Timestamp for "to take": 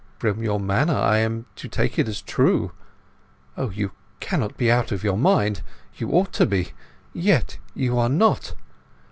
1.57-1.99